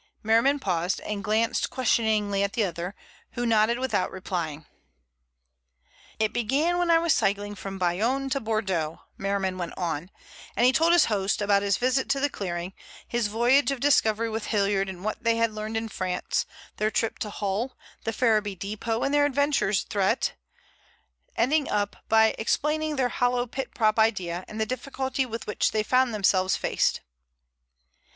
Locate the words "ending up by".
21.37-22.33